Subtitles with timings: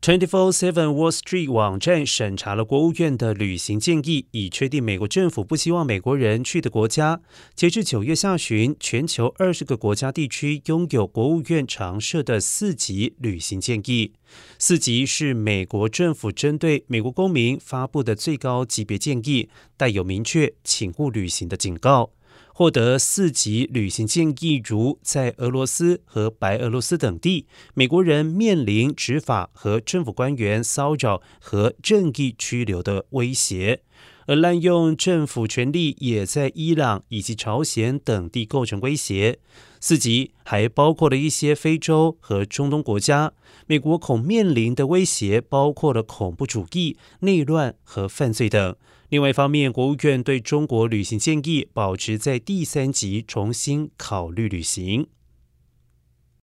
[0.00, 7.20] Twenty Four Seven Wall Street 网站审查了国务院的旅行建议，以确定美国政府不希望美国人去的国家。
[7.56, 14.12] 截至九月下旬，全球二十个国家地区拥有国务院常设的四级旅行建议。
[14.56, 22.12] 四级是美国政府针对美国公民发布的最高级别建议，带有明确请勿旅行的警告。
[22.52, 33.78] 获得四级旅行建议，如在俄罗斯和白俄罗斯等地，美国人面临执法和政府官员骚扰和任意拘留的威胁；
[34.28, 39.38] 而滥用政府权力也在伊朗以及朝鲜等地构成威胁。
[39.80, 43.32] 四级还包括了一些非洲和中东国家，
[43.66, 48.76] 美国恐面临的威胁包括了恐怖主义、内乱和犯罪等。
[49.08, 55.06] 另外一方面，国务院对中国旅行建议保持在第三级重新考虑旅行。